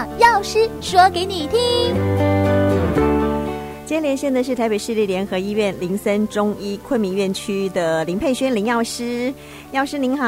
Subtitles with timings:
[0.00, 1.94] 让药师说给你听。
[3.84, 9.30] 今天连线的是台北市立联合医院林森中医昆明院区的林佩萱林药师，
[9.72, 10.24] 药师您好。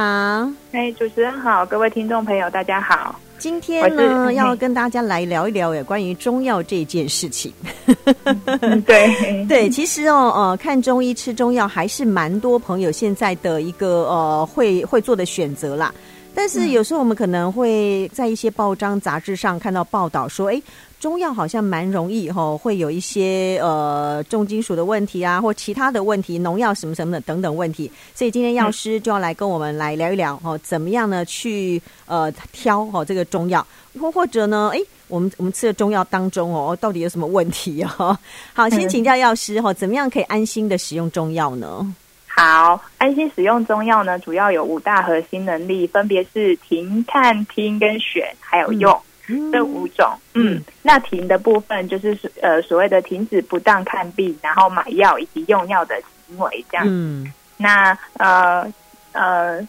[0.73, 3.19] 哎，主持人好，各位听众朋友大家好。
[3.39, 7.51] 今天呢，要跟大家来聊一聊有关于中药这件事情。
[8.85, 15.93] 对 对，其实哦，呃，看中医吃中药还是蛮多朋友现在的一个呃会会做的选择啦。
[16.35, 20.61] 但是有时候我们可能会在一些报章杂志上看到报道说，哎，
[20.99, 27.91] 中药好像蛮容易哈、哦，会有一些呃重金属的问题啊，或其他的问题，农药什么什么的等等问题。
[28.15, 33.65] 所以今天药师就要来跟我们来聊一聊哦，怎么样呢去呃挑哦这个中药，
[34.01, 38.17] 或或者呢，哎，我们我们吃的中药当中哦，到底有什么问题哦？
[38.55, 41.95] 好，先请教药师哈、哦，怎么样可以安心的使用中药呢？
[42.35, 48.99] 好，安心使用中药呢，主要有五大核心能力，分别是停、看、听跟选，还有用、
[49.29, 50.09] 嗯、这五种。
[50.33, 55.95] 嗯，嗯那停的部分就是呃所谓的停止不当看病，然后买药以及用药的
[56.27, 56.87] 行为这样。
[56.89, 58.73] 嗯，那呃
[59.13, 59.61] 呃，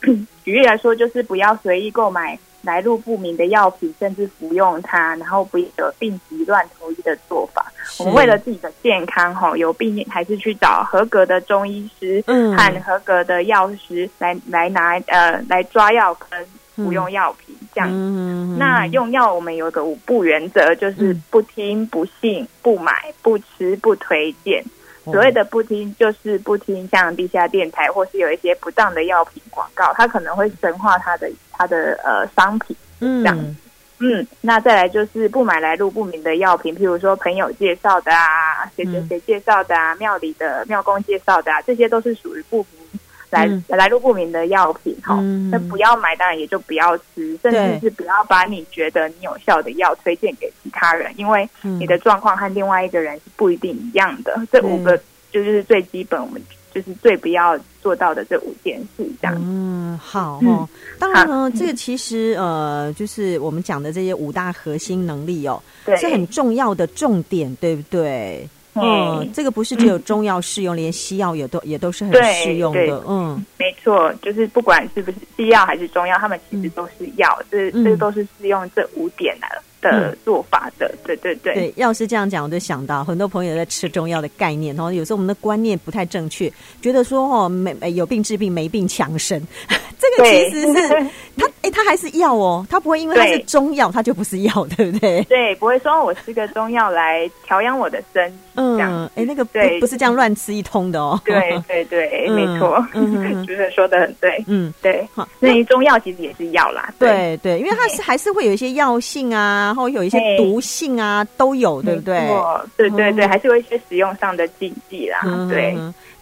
[0.44, 2.38] 举例来说，就是不要随意购买。
[2.64, 7.70] 来路不明的药品，甚至服用它，然后不得病急乱投医的做法。
[7.98, 18.58] 我们为了自己的健康，哈，有病还是去找合格的中医师和合格的药师来来拿呃来抓药跟服用药品，这样。
[18.58, 24.64] 那用药我们有个五不原则，就是不听、不信、不买、不吃、不推荐。
[25.04, 33.56] 所谓的不听，就是不听像地下电台或是有一些不当的药品广告，它可能会神化它的它的呃商品，嗯，这样，
[34.00, 43.00] 嗯，那再来就是不买来路不明的药品，譬如说朋友介绍的啊，谁谁谁介绍的啊，庙里的庙公介绍的啊，这些都是属于不明。
[43.34, 45.16] 来来路不明的药品哈，
[45.50, 54.40] 那、嗯、不要买，当然也就不要吃，甚至是不要把你觉得你有效的药推荐给其他人，因为你的状况和另外一个人是不一定一样的。
[54.52, 54.96] 这五个
[55.32, 56.40] 就是最基本，我们
[56.72, 59.36] 就是最不要做到的这五件事，这样。
[59.36, 60.68] 嗯，好哦。
[60.98, 65.60] 当然呢，这个其实呃，就是我们讲的这些五大核心能力哦，
[65.98, 68.48] 是很重要的重点，对不对？
[68.74, 73.02] 嗯，这个不是只有中药适用，嗯、连西药也都也都是很适用的。
[73.06, 79.46] 嗯，没错，就是不管是不是西药还是中药，他们其实都是药，嗯、这这都是适用这五点的
[79.90, 80.86] 的做法的。
[80.86, 81.54] 嗯、对对对。
[81.54, 89.42] 对，要是这样讲，我就想到很多朋友在吃中药的概念，然后有时候我们的观念不太正确，觉得说哦，没有病治病，没病强身。
[89.96, 90.88] 这个其实是
[91.36, 95.22] 它， 哎，它还是药哦，它不会因为它是中药，它就不是药，对不对？
[95.24, 101.18] 对，不会说我吃个中药来调养我的身体，嗯，哎，那个对，不是这样乱吃一通的哦。
[101.24, 105.06] 对对对， 没错，主持人说的很对，嗯，对。
[105.14, 112.30] 好，那中药其实也是药啦，对对，因为它是还是会有一些药性啊，然后有一些毒性啊，都有，对不对？
[112.76, 115.18] 对对对，还是有一些使用上的禁忌啦，
[115.50, 115.76] 对。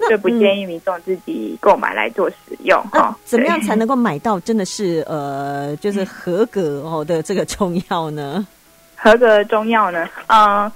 [0.09, 3.15] 就不建议民众自己购买来做使用哈。
[3.25, 8.45] 怎么样才能够买到真的是呃，就是合格哦的这个中药呢？
[8.97, 10.09] 合格的中药呢？
[10.29, 10.73] 嗯呃，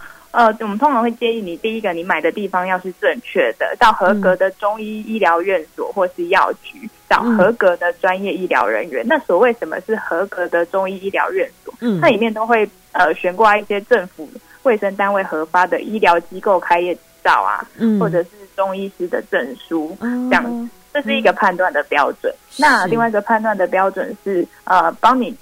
[0.61, 9.05] 我们通常会建议你，第一个，你买的地方要是正确的，到合格的中医医疗院所或是药局，找合格的专业医疗人员。
[9.07, 11.73] 那所谓什么是合格的中医医疗院所？
[11.81, 14.29] 嗯，它里面都会呃悬挂一些政府
[14.63, 18.31] 卫生单位核发的医疗机构开业执照啊，嗯，或者是。
[18.57, 22.35] 中医师的证书，这样，这是一个判断的标准。
[22.57, 25.37] 那另外一个判断的标准是，呃，帮你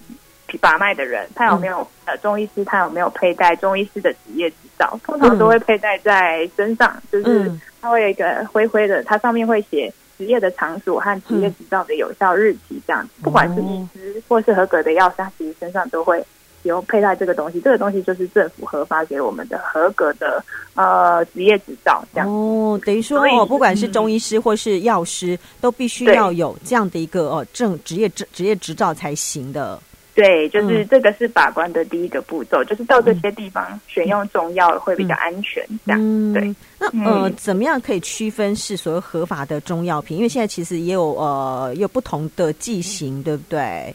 [0.56, 4.98] 把脉的人，他有没有呃，中医师他有没有佩戴中医师的职业执照？
[5.04, 7.50] 通常都会佩戴在身上，就是
[7.81, 16.25] 他会有一个灰灰的，它上面会写职业的场所和职业执照的有效日期，这样，不管是医师或是合格的药师，他其实身上都会。
[16.65, 20.42] 有佩戴这个东西，这个东西就是政府核发给我们的合格的
[20.72, 29.78] 呃职业执照，这样哦，等于说哦，不管是中医师或是药师，嗯、都必须要有这样的一个哦证职业执职业执照才行的。
[30.15, 36.55] 对，就是这个是把关的第一个步骤，嗯、就是到这些地方选用中药会比较安全，嗯、这样对。
[36.78, 40.16] 那呃，怎么样可以区分是所谓合法的中药品？
[40.16, 43.95] 因为现在其实也有呃有不同的剂型，对不对？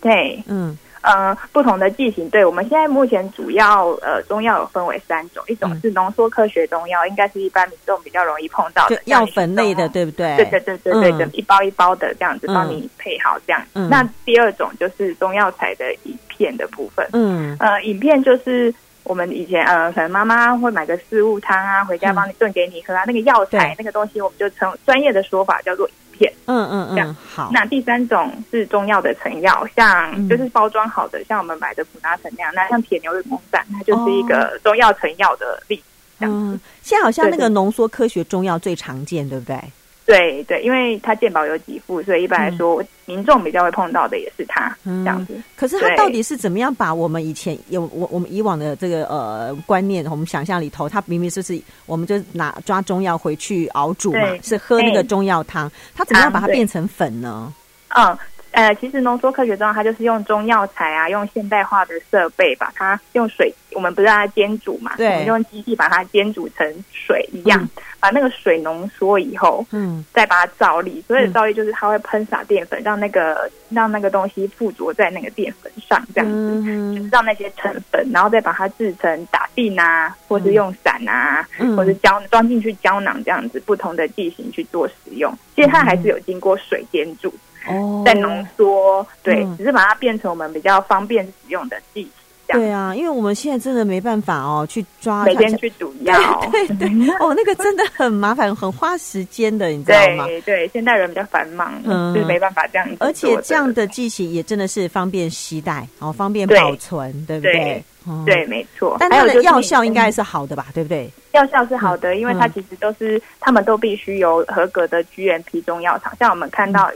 [0.00, 0.78] 对，嗯。
[1.06, 10.36] 呃，不同的剂型，对，我们现在目前主要呃中药有分为三种，一种是浓缩科学中药，应该是一般民众比较容易碰到的药粉类的，对不对？
[10.36, 13.62] 对对对对对，就一包一包的这样子帮你配好这样。
[13.88, 18.74] 那第二种就是中药材的饮片的部分，嗯，呃，饮片就是
[19.04, 26.32] 我们以前呃可能妈妈会买个四物汤啊，回家帮你炖给你喝啊，那个药材那个东西，我们就称专业的说法叫做饮片。
[26.46, 27.50] 嗯嗯嗯，这样好。
[27.52, 32.52] 那第三种是中药的成药，像就是包装好的，嗯、像我们买的普拿疼那样。
[32.54, 35.82] 那像铁牛的公散，它就是一个中药成药的例子。
[36.20, 39.58] 嗯，现在好像那个浓缩科学中药最常见，对不对？
[40.06, 45.36] 对对，因为他健保有给付，所以一般来说，嗯、民众比较会碰到的也是他、嗯、这样子。
[45.56, 57.52] 可是他到底是怎么样把我们以前有我我们以往的这个呃观念，我们想象里头，他明明就是，我们就拿抓中药回去熬煮嘛，是喝那个中药汤，他怎么样把它变成粉呢？
[57.88, 58.16] 嗯。
[58.52, 64.92] 呃，其实浓缩科学中药它就是用中药材啊，用现代化的设备把它用水，我们不是让它煎煮嘛？
[64.96, 71.02] 对，我们用机器把它煎煮成水一样，嗯、把那个水浓缩以后，嗯，再把它造粒。
[71.08, 85.36] 所以造粒就是它会喷洒淀粉，让那个让那个东西附着在那个淀粉上，这样子，嗯、就是让那些成粉，然后再把它制成打錠啊，或是用伞啊，嗯、或是胶装进去胶囊这样子，不同的剂型去做使用。
[85.56, 87.34] 其实它还是有经过水煎煮。
[87.68, 92.10] 哦，在浓缩，对，嗯、只是把它变成我们比较方便使用的剂型。
[92.48, 96.16] 对啊，因为我们现在真的没办法哦，去抓每天去煮药，
[96.52, 100.26] 对 对，对哦，那个真的很麻烦，很花时间的，你知道吗？
[100.26, 102.96] 对对，现代人比较繁忙，嗯，就是没办法这样子。
[103.00, 107.52] 而且这样的剂型也真的是方便携带，哦，方便保存，对，对不对？
[107.52, 108.96] 对，嗯、对，没错。
[109.00, 110.66] 但它的药效应该是好的吧？
[110.72, 111.10] 对不对？
[111.32, 116.90] 药效是好的，因为它其实都是，他们都必须有合格的 GMP 中药厂，像我们看到。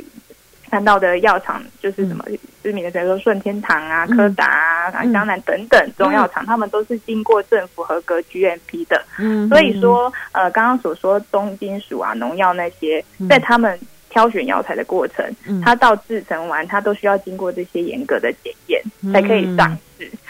[0.71, 2.25] 看到的药厂就是什么
[2.63, 4.47] 知名的，比如说顺天堂啊、柯达
[4.93, 9.03] 啊、江南等等中药厂，他们都是经过政府合格 GMP 的。
[9.19, 13.77] 嗯，所以说，呃，刚刚所说重金属啊、农药那些，在他们
[14.11, 15.25] 挑选药材的过程，
[15.65, 18.81] 它到制成完，它都需要经过这些严格的检验，
[19.13, 19.77] 才可以上。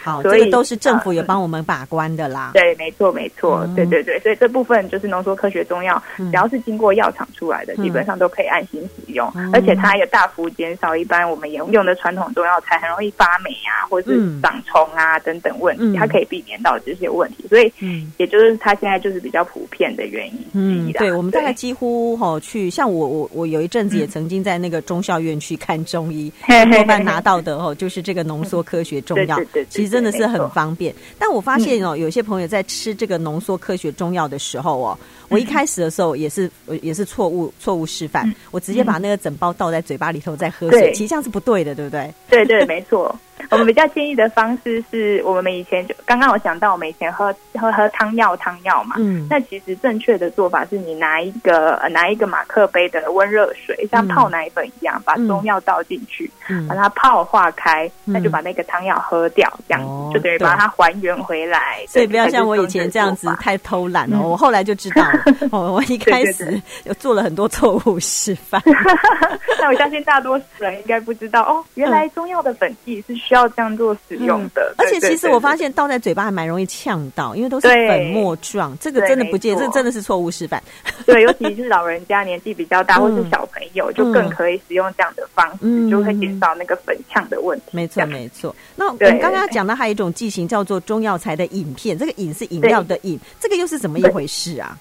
[0.03, 2.51] 好，所以都是政府有帮我们把关的啦。
[2.55, 17.45] 对，没错，没错，对对对，所以这部分就是浓缩科学中药，只要是经过药厂出来的，基本上都可以安心使用，而且它也大幅减少一般我们沿用的传统中药材很容易发霉啊，或者是长虫啊等等问题，它可以避免到这些问题。
[17.47, 17.71] 所以，
[18.17, 20.93] 也就是它现在就是比较普遍的原因之一。
[20.93, 26.31] 对，我们大概几乎哈去，像我我我有一阵子也曾经在那个中校院去看中医，
[26.71, 29.37] 多半拿到的哦就是这个浓缩科学中药。
[29.69, 34.97] 其实真的是很方便，但我发现哦，有些朋友在吃这个浓缩科学中药的时候哦，
[35.27, 36.49] 我一开始的时候也是
[36.81, 42.11] 也是错误错误示范，我直接把那个整包倒在嘴巴里头再喝水，其实这样是不对的，对不对？
[42.29, 43.13] 对对，没错。
[43.49, 56.29] 我们比较建议的方式是我们以前就刚刚我讲到，我们以前喝喝喝汤药汤药嘛，嗯，那其实正确的做法是你拿一个拿一个马克杯的温热水，像泡奶粉一样，把中药倒进去，
[56.67, 59.81] 把它泡化开，那就把那个汤药喝掉，这样
[60.13, 61.83] 就等于把它还原回来。
[61.87, 64.21] 所以不要像我以前这样子太偷懒了。
[64.21, 68.61] 我后来就知道了，我 我一开始有做了很多错误示范。
[69.59, 73.15] 那我相信大多数人应该不知道哦，原来中药的本剂是。
[73.31, 80.61] 需要这样做使用的，而且其实我发现倒在嘴巴还蛮容易呛到，因为都是粉末状，这个真的不建议，这真的是错误示范。
[81.07, 87.65] 对，尤其是老人家年纪比较大，或是小朋友，就更可以使用这样的方式，就会减少那个粉呛的问题。
[87.71, 88.53] 没错，没错。
[88.75, 94.77] 那我们刚刚讲到还有一种剂型叫做中药材的饮片，这个饮是饮料的饮，这个又是怎么一回事啊？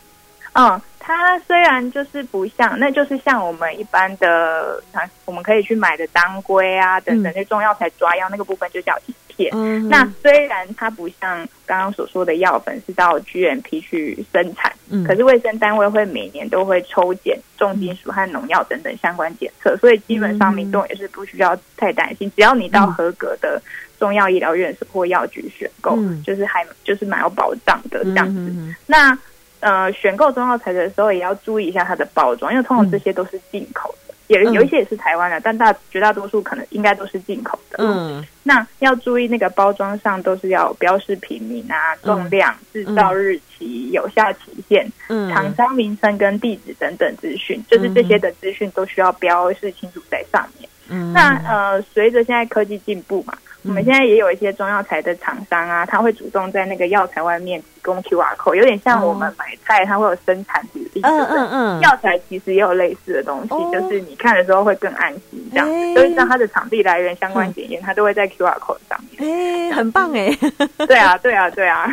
[0.55, 0.81] 嗯。
[1.17, 4.83] 它虽然就是不像，那就是像我们一般的，
[5.25, 9.50] 我们可以去买的当归啊等等那中药材抓药那个部分就叫饮片。
[9.55, 23.61] 嗯、那虽然它不像刚刚所说的药粉是到 GMP 去生产，嗯、可是卫生单位会每年都会抽检重金属和农药等等相关检测，所以基本上民众也是不需要太担心，只要你到合格的
[23.99, 28.75] 中药医疗院所或药局选购，嗯、就是还就是蛮有保障的这样子。
[28.87, 29.17] 那
[29.61, 37.76] 呃，选购中药材的时候也要注意一下它的包装，因为通常这些都是进口的，也、嗯、有一些也是台湾的，但大绝大多数可能应该都是进口的。
[37.79, 50.69] 嗯，那要注意那个包装上都是要标示品名啊、重量、制、嗯、造日期、有效期限、嗯、厂商名称跟地址等等资讯，就是这些的资讯都需要标示清楚在上面。
[50.88, 53.35] 嗯，那呃，随着现在科技进步嘛。
[53.62, 61.00] 我们现在也有一些中药材的厂商啊，他会主动在那个药材外面提供 QR code，有点像我们买菜，它会有生产履历。
[61.02, 61.80] 嗯嗯嗯。
[61.80, 65.66] 药材其实也有类似的东西，就是你看的时候会更安心，这样。
[65.94, 69.70] 所以像它的场地来源相关检验，它都会在 QR code 上面。
[69.70, 70.37] 哎，很棒哎。
[70.87, 71.87] 对啊，对啊，对啊。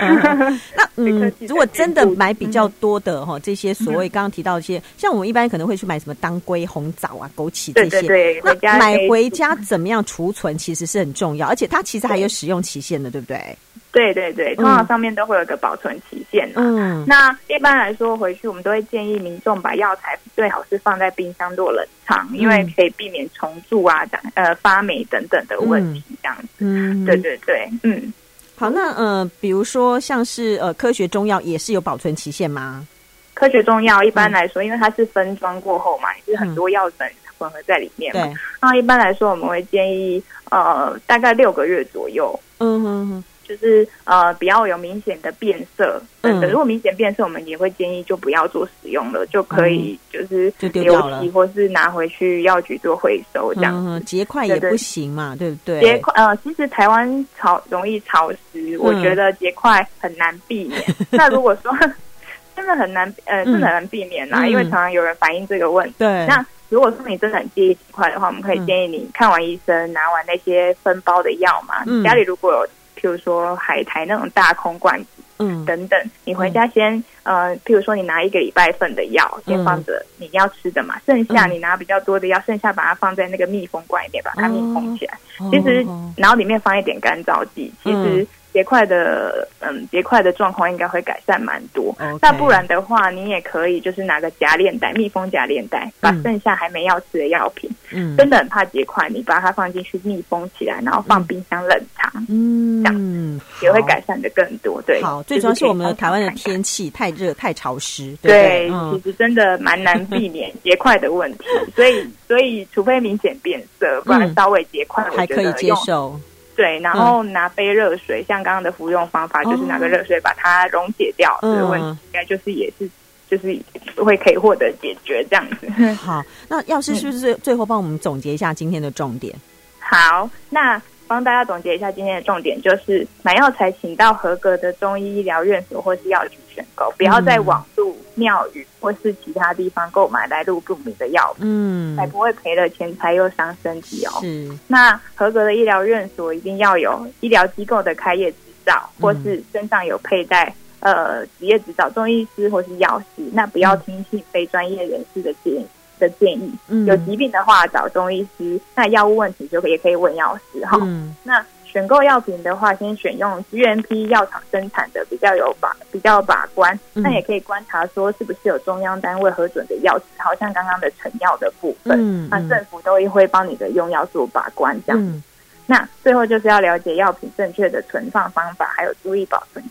[0.75, 8.01] 那 嗯，如果真的买比较多的哈，这些所谓刚刚提到一些，像我们一般可能会去买什么当归、红枣啊、枸杞这些。
[8.07, 8.77] 对对对。
[8.77, 11.47] 买回家怎么样储存，其实是很重要。
[11.47, 13.57] 而且它其实还有使用期限的，对不对？
[13.97, 16.49] 对对对，通常上面都会有一个保存期限。
[16.55, 26.03] 嗯，那一般来说回去，我们都会建议民众把药材最好是放在冰箱做冷藏，嗯、因为可以避免虫蛀啊、长呃发霉等等的问题。
[26.21, 28.13] 这样子，嗯，对对对，嗯。
[28.55, 32.85] 好，那呃，比如说像是呃科学中药也是有保存期限吗？
[33.33, 38.23] 科学中药一般来说，嗯、因为它是分装过后嘛，也是很多药粉混合在里面嘛。
[38.23, 38.33] 对。
[38.61, 42.39] 那一般来说，我们会建议呃大概六个月左右。
[42.59, 43.23] 嗯哼哼。
[43.47, 53.73] 就是呃，比较有明显的变色，嗯，如果明显变色，我们也会建议就不要做使用了，就可以就是丢弃或是拿回去药局做回收这样。
[53.73, 55.79] 嗯，结块也不行嘛，对不对？
[55.79, 60.83] 结块呃，其实台湾潮容易潮湿，我觉得结块很难避免。
[61.11, 61.73] 那如果说
[62.53, 65.95] 真的很难，呃，真的很难避免啦，因为常常有人反映这个问题。
[65.99, 72.67] 对，那如果说你真的很介意结块的话，我们可以建议你看完医生，拿完那些分包的药嘛，嗯家里如果有。
[72.99, 85.17] 譬如说海苔那种大空罐子，嗯，等等，你回家先，嗯、呃，譬如说你拿一个礼拜份的药，先放着，你要吃的嘛，剩下你拿比较多的药，剩下把它放在那个密封罐里面，把它密封起来。
[85.39, 85.85] 哦、其实，
[86.17, 88.27] 然后里面放一点干燥剂，其实。
[88.57, 91.95] 结块的，嗯，结块的状况应该会改善蛮多。
[92.19, 104.81] 那不然的话，你也可以就是拿个夹链袋，密封夹链袋，把剩下还没要吃的药品，嗯，真的很怕结块，你把它放进去密封起来，然后放冰箱冷藏，嗯，这样也会改善的更多。
[104.87, 111.45] 对，好，最主要是我们台湾的天气太热太潮湿，对，其实真的蛮难避免 结块的问题，
[111.75, 116.19] 所以所以除非明显变色，不然稍微结块还可以接受。
[116.57, 121.37] 对，然后拿杯热水，嗯、像刚刚的服用方法，就是拿个热水把它溶解掉。
[121.41, 122.89] 这个问题应该就是也是，
[123.29, 123.57] 就是
[123.95, 125.93] 会可以获得解决这样子。
[125.93, 129.33] 好，那药师是不是最最后帮我们总结一下今天的重点？
[129.79, 130.81] 好，那。
[131.07, 144.11] 帮大家总结一下今天的重点，就是买药材请到合格的中医医疗院所或是药局选购，不要在网路、庙宇或是其他地方购买来路不明的药品，嗯，才不会赔了钱财又伤身体哦。
[144.23, 155.65] 嗯，那合格的医疗院所一定要有医疗机构的开业执照，或是身上有佩戴呃职业执照，中医师或是药师，那不要听信非专业人士的建议。
[155.99, 160.77] 的建议，嗯、有疾病的话找中医师，那药物问题就也可以问药师哈。
[160.81, 166.77] 嗯、那选购药品的话，先选用 GMP 药厂生产的，比较有把比较把关。
[166.95, 175.01] 嗯、那也可以观察说是不是有中央单位核准的药厂，好像刚刚的成药的部分，嗯嗯、那政府都会帮你的用药做把关这样。
[175.01, 175.21] 嗯、
[175.65, 179.63] 那最后就是要了解药品正确的存放方法，还有注意保存。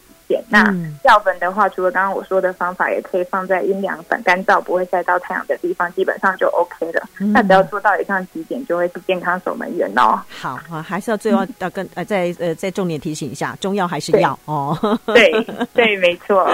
[0.64, 7.02] 那药粉的话，除了刚刚我说的方法，也可以放在阴凉、反干燥、不会晒到太阳的地方，基本上就 OK 了。
[7.20, 10.20] 嗯、那只要做到以上几点，就会是健康守门员哦。
[10.28, 14.98] 好啊，还是要最后要跟呃再呃再重点提醒一下，中药还是药哦。
[15.06, 15.30] 对
[15.74, 16.44] 对， 没错。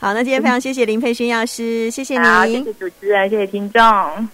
[0.00, 4.28] 好，那今天非常谢谢林佩轩药师，谢谢您，谢谢主持人，谢谢听众。